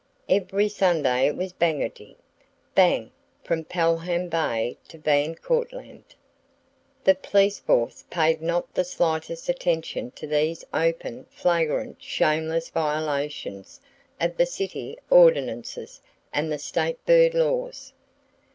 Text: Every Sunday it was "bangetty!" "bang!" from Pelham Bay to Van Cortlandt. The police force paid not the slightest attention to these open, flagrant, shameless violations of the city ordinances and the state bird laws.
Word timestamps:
Every 0.29 0.67
Sunday 0.67 1.27
it 1.27 1.37
was 1.37 1.53
"bangetty!" 1.53 2.15
"bang!" 2.73 3.11
from 3.43 3.63
Pelham 3.65 4.29
Bay 4.29 4.75
to 4.87 4.97
Van 4.97 5.35
Cortlandt. 5.35 6.15
The 7.03 7.13
police 7.13 7.59
force 7.59 8.03
paid 8.09 8.41
not 8.41 8.73
the 8.73 8.83
slightest 8.83 9.47
attention 9.47 10.09
to 10.15 10.25
these 10.25 10.65
open, 10.73 11.27
flagrant, 11.29 12.01
shameless 12.01 12.69
violations 12.69 13.79
of 14.19 14.37
the 14.37 14.47
city 14.47 14.97
ordinances 15.11 16.01
and 16.33 16.51
the 16.51 16.57
state 16.57 16.97
bird 17.05 17.35
laws. 17.35 17.93